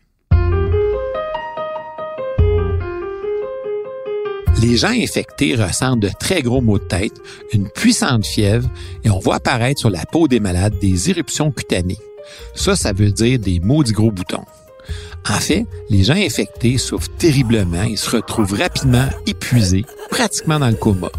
Les 4.62 4.78
gens 4.78 4.90
infectés 4.90 5.56
ressentent 5.56 6.00
de 6.00 6.10
très 6.20 6.42
gros 6.42 6.62
maux 6.62 6.80
de 6.80 6.86
tête, 6.86 7.20
une 7.52 7.70
puissante 7.70 8.26
fièvre 8.26 8.70
et 9.04 9.10
on 9.10 9.20
voit 9.20 9.36
apparaître 9.36 9.80
sur 9.80 9.90
la 9.90 10.06
peau 10.06 10.28
des 10.28 10.40
malades 10.40 10.80
des 10.80 11.10
éruptions 11.10 11.52
cutanées. 11.52 12.00
Ça, 12.54 12.76
ça 12.76 12.94
veut 12.94 13.12
dire 13.12 13.40
des 13.40 13.60
maudits 13.60 13.94
gros 13.94 14.12
boutons. 14.12 14.46
En 15.28 15.40
fait, 15.40 15.66
les 15.90 16.04
gens 16.04 16.16
infectés 16.16 16.78
souffrent 16.78 17.10
terriblement 17.18 17.84
et 17.84 17.96
se 17.96 18.12
retrouvent 18.12 18.54
rapidement 18.54 19.08
épuisés, 19.26 19.86
pratiquement 20.12 20.60
dans 20.60 20.70
le 20.70 20.76
coma. 20.76 21.10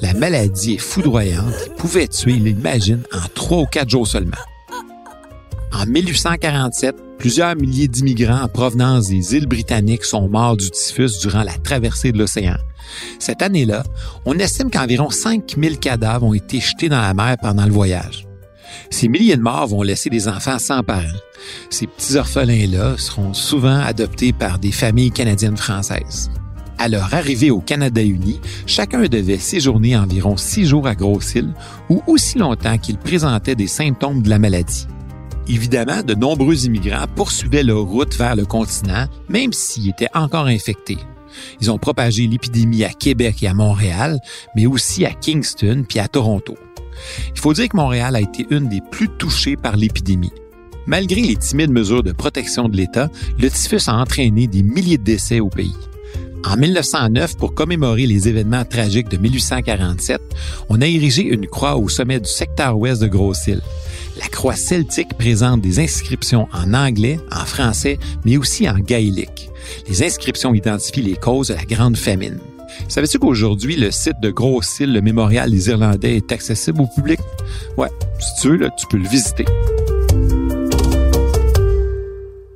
La 0.00 0.12
maladie 0.14 0.74
est 0.74 0.78
foudroyante 0.78 1.54
et 1.66 1.70
pouvait 1.70 2.08
tuer, 2.08 2.32
imagine, 2.32 3.02
en 3.12 3.28
trois 3.34 3.58
ou 3.58 3.66
quatre 3.66 3.90
jours 3.90 4.06
seulement. 4.06 4.36
En 5.72 5.86
1847, 5.86 6.96
plusieurs 7.18 7.54
milliers 7.54 7.88
d'immigrants 7.88 8.42
en 8.42 8.48
provenance 8.48 9.08
des 9.08 9.36
îles 9.36 9.46
britanniques 9.46 10.04
sont 10.04 10.28
morts 10.28 10.56
du 10.56 10.70
typhus 10.70 11.20
durant 11.20 11.42
la 11.42 11.52
traversée 11.52 12.10
de 12.10 12.18
l'océan. 12.18 12.56
Cette 13.18 13.42
année-là, 13.42 13.84
on 14.24 14.38
estime 14.38 14.70
qu'environ 14.70 15.10
5000 15.10 15.78
cadavres 15.78 16.26
ont 16.26 16.34
été 16.34 16.58
jetés 16.58 16.88
dans 16.88 17.00
la 17.00 17.14
mer 17.14 17.36
pendant 17.40 17.66
le 17.66 17.72
voyage. 17.72 18.27
Ces 18.90 19.08
milliers 19.08 19.36
de 19.36 19.42
morts 19.42 19.66
vont 19.66 19.82
laisser 19.82 20.10
des 20.10 20.28
enfants 20.28 20.58
sans 20.58 20.82
parents. 20.82 21.04
Ces 21.70 21.86
petits 21.86 22.16
orphelins-là 22.16 22.96
seront 22.98 23.34
souvent 23.34 23.80
adoptés 23.80 24.32
par 24.32 24.58
des 24.58 24.72
familles 24.72 25.10
canadiennes-françaises. 25.10 26.30
À 26.78 26.88
leur 26.88 27.12
arrivée 27.12 27.50
au 27.50 27.60
Canada 27.60 28.02
uni, 28.02 28.40
chacun 28.66 29.02
devait 29.02 29.38
séjourner 29.38 29.96
environ 29.96 30.36
six 30.36 30.66
jours 30.66 30.86
à 30.86 30.94
Grosse-Île 30.94 31.52
ou 31.88 32.02
aussi 32.06 32.38
longtemps 32.38 32.78
qu'ils 32.78 32.98
présentaient 32.98 33.56
des 33.56 33.66
symptômes 33.66 34.22
de 34.22 34.30
la 34.30 34.38
maladie. 34.38 34.86
Évidemment, 35.48 36.02
de 36.02 36.14
nombreux 36.14 36.66
immigrants 36.66 37.06
poursuivaient 37.16 37.62
leur 37.64 37.82
route 37.82 38.14
vers 38.16 38.36
le 38.36 38.44
continent, 38.44 39.06
même 39.28 39.52
s'ils 39.52 39.88
étaient 39.88 40.10
encore 40.14 40.46
infectés. 40.46 40.98
Ils 41.60 41.70
ont 41.70 41.78
propagé 41.78 42.26
l'épidémie 42.26 42.84
à 42.84 42.90
Québec 42.90 43.42
et 43.42 43.48
à 43.48 43.54
Montréal, 43.54 44.18
mais 44.54 44.66
aussi 44.66 45.04
à 45.04 45.12
Kingston 45.12 45.84
puis 45.88 45.98
à 45.98 46.08
Toronto. 46.08 46.54
Il 47.34 47.40
faut 47.40 47.52
dire 47.52 47.68
que 47.68 47.76
Montréal 47.76 48.16
a 48.16 48.20
été 48.20 48.46
une 48.50 48.68
des 48.68 48.80
plus 48.90 49.08
touchées 49.08 49.56
par 49.56 49.76
l'épidémie. 49.76 50.32
Malgré 50.86 51.20
les 51.20 51.36
timides 51.36 51.70
mesures 51.70 52.02
de 52.02 52.12
protection 52.12 52.68
de 52.68 52.76
l'État, 52.76 53.10
le 53.38 53.50
typhus 53.50 53.88
a 53.88 53.94
entraîné 53.94 54.46
des 54.46 54.62
milliers 54.62 54.98
de 54.98 55.04
décès 55.04 55.40
au 55.40 55.48
pays. 55.48 55.74
En 56.44 56.56
1909, 56.56 57.36
pour 57.36 57.54
commémorer 57.54 58.06
les 58.06 58.28
événements 58.28 58.64
tragiques 58.64 59.08
de 59.08 59.16
1847, 59.16 60.20
on 60.68 60.80
a 60.80 60.86
érigé 60.86 61.22
une 61.24 61.46
croix 61.46 61.76
au 61.76 61.88
sommet 61.88 62.20
du 62.20 62.30
secteur 62.30 62.78
ouest 62.78 63.02
de 63.02 63.06
Grosse-Île. 63.08 63.60
La 64.18 64.28
croix 64.28 64.56
celtique 64.56 65.14
présente 65.18 65.60
des 65.60 65.80
inscriptions 65.80 66.48
en 66.52 66.74
anglais, 66.74 67.20
en 67.30 67.44
français, 67.44 67.98
mais 68.24 68.36
aussi 68.36 68.68
en 68.68 68.78
gaélique. 68.78 69.50
Les 69.88 70.02
inscriptions 70.02 70.54
identifient 70.54 71.02
les 71.02 71.16
causes 71.16 71.48
de 71.48 71.54
la 71.54 71.64
Grande 71.64 71.96
Famine. 71.96 72.38
Savais-tu 72.86 73.18
qu'aujourd'hui, 73.18 73.76
le 73.76 73.90
site 73.90 74.20
de 74.20 74.30
Grosse-Île, 74.30 74.92
le 74.92 75.00
mémorial 75.00 75.50
des 75.50 75.68
Irlandais, 75.68 76.16
est 76.16 76.32
accessible 76.32 76.82
au 76.82 76.86
public? 76.86 77.18
Ouais, 77.76 77.88
si 78.20 78.42
tu 78.42 78.56
veux, 78.56 78.70
tu 78.78 78.86
peux 78.86 78.98
le 78.98 79.08
visiter. 79.08 79.44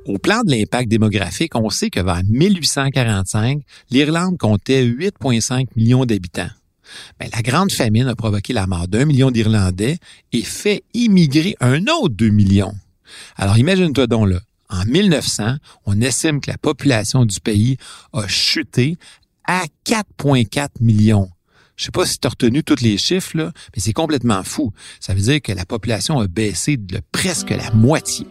Au 0.05 0.17
plan 0.17 0.43
de 0.43 0.51
l'impact 0.51 0.89
démographique, 0.89 1.55
on 1.55 1.69
sait 1.69 1.89
que 1.89 1.99
vers 1.99 2.21
1845, 2.27 3.61
l'Irlande 3.89 4.37
comptait 4.37 4.85
8,5 4.85 5.67
millions 5.75 6.05
d'habitants. 6.05 6.49
Mais 7.19 7.29
la 7.33 7.41
grande 7.41 7.71
famine 7.71 8.07
a 8.07 8.15
provoqué 8.15 8.53
la 8.53 8.67
mort 8.67 8.87
d'un 8.87 9.05
million 9.05 9.31
d'Irlandais 9.31 9.97
et 10.31 10.41
fait 10.41 10.83
immigrer 10.93 11.55
un 11.61 11.87
autre 11.87 12.15
2 12.15 12.29
millions. 12.29 12.73
Alors 13.37 13.57
imagine-toi 13.57 14.07
donc 14.07 14.29
là, 14.29 14.39
en 14.69 14.85
1900, 14.85 15.57
on 15.85 16.01
estime 16.01 16.41
que 16.41 16.49
la 16.49 16.57
population 16.57 17.25
du 17.25 17.39
pays 17.39 17.77
a 18.11 18.27
chuté 18.27 18.97
à 19.47 19.63
4,4 19.85 20.69
millions. 20.81 21.29
Je 21.75 21.85
sais 21.85 21.91
pas 21.91 22.05
si 22.05 22.19
tu 22.19 22.27
as 22.27 22.29
retenu 22.29 22.63
tous 22.63 22.81
les 22.81 22.97
chiffres, 22.97 23.37
là, 23.37 23.51
mais 23.75 23.81
c'est 23.81 23.93
complètement 23.93 24.43
fou. 24.43 24.71
Ça 24.99 25.13
veut 25.13 25.21
dire 25.21 25.41
que 25.41 25.51
la 25.51 25.65
population 25.65 26.19
a 26.19 26.27
baissé 26.27 26.77
de 26.77 27.01
presque 27.11 27.49
la 27.49 27.71
moitié. 27.71 28.27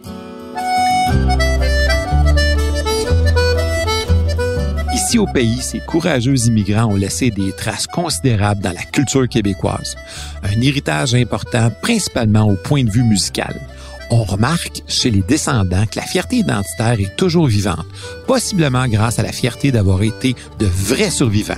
Ici 4.93 5.17
au 5.17 5.27
pays, 5.27 5.61
ces 5.61 5.79
courageux 5.81 6.47
immigrants 6.47 6.85
ont 6.85 6.95
laissé 6.95 7.29
des 7.29 7.51
traces 7.51 7.87
considérables 7.87 8.61
dans 8.61 8.71
la 8.71 8.83
culture 8.83 9.27
québécoise. 9.27 9.95
Un 10.43 10.61
héritage 10.61 11.13
important, 11.13 11.69
principalement 11.81 12.47
au 12.47 12.55
point 12.55 12.83
de 12.83 12.89
vue 12.89 13.03
musical. 13.03 13.59
On 14.15 14.21
remarque 14.25 14.83
chez 14.87 15.09
les 15.09 15.23
descendants 15.23 15.87
que 15.87 15.95
la 15.95 16.03
fierté 16.03 16.35
identitaire 16.35 16.99
est 16.99 17.15
toujours 17.15 17.47
vivante, 17.47 17.87
possiblement 18.27 18.87
grâce 18.87 19.17
à 19.17 19.23
la 19.23 19.31
fierté 19.31 19.71
d'avoir 19.71 20.03
été 20.03 20.35
de 20.59 20.67
vrais 20.67 21.09
survivants. 21.09 21.55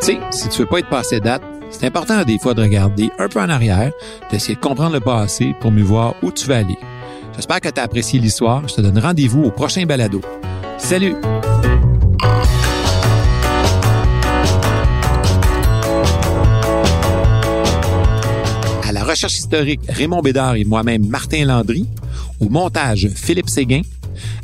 Tu 0.00 0.06
sais, 0.06 0.18
si 0.32 0.48
tu 0.48 0.58
veux 0.58 0.66
pas 0.66 0.80
être 0.80 0.88
passé 0.88 1.20
date, 1.20 1.42
c'est 1.70 1.86
important 1.86 2.24
des 2.24 2.40
fois 2.40 2.54
de 2.54 2.62
regarder 2.62 3.08
un 3.20 3.28
peu 3.28 3.38
en 3.38 3.50
arrière, 3.50 3.92
d'essayer 4.32 4.56
de 4.56 4.60
comprendre 4.60 4.94
le 4.94 5.00
passé 5.00 5.54
pour 5.60 5.70
mieux 5.70 5.84
voir 5.84 6.16
où 6.24 6.32
tu 6.32 6.48
vas 6.48 6.56
aller. 6.56 6.78
J'espère 7.36 7.60
que 7.60 7.68
tu 7.68 7.80
as 7.80 7.84
apprécié 7.84 8.18
l'histoire. 8.18 8.66
Je 8.66 8.74
te 8.74 8.80
donne 8.80 8.98
rendez-vous 8.98 9.44
au 9.44 9.52
prochain 9.52 9.86
balado. 9.86 10.20
Salut! 10.76 11.14
Recherche 19.14 19.38
historique, 19.38 19.80
Raymond 19.88 20.22
Bédard 20.22 20.56
et 20.56 20.64
moi-même 20.64 21.06
Martin 21.06 21.44
Landry. 21.44 21.86
Au 22.40 22.48
montage, 22.48 23.08
Philippe 23.14 23.48
Séguin. 23.48 23.82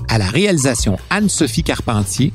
À 0.08 0.16
la 0.16 0.26
réalisation, 0.26 0.96
Anne-Sophie 1.10 1.64
Carpentier. 1.64 2.32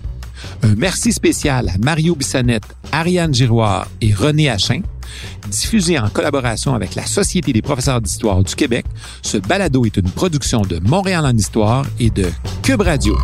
Un 0.62 0.76
merci 0.76 1.14
spécial 1.14 1.70
à 1.70 1.78
Mario 1.78 2.14
Bissonnette, 2.14 2.66
Ariane 2.92 3.34
Giroir 3.34 3.88
et 4.02 4.14
René 4.14 4.50
Achin. 4.50 4.82
Diffusé 5.48 5.98
en 5.98 6.10
collaboration 6.10 6.76
avec 6.76 6.96
la 6.96 7.06
Société 7.06 7.54
des 7.54 7.62
professeurs 7.62 8.02
d'histoire 8.02 8.44
du 8.44 8.54
Québec, 8.54 8.86
ce 9.22 9.38
balado 9.38 9.86
est 9.86 9.96
une 9.96 10.10
production 10.10 10.62
de 10.62 10.80
Montréal 10.80 11.26
en 11.26 11.38
histoire 11.38 11.86
et 12.02 12.10
de 12.10 12.30
Cube 12.64 12.82
Radio. 12.82 13.18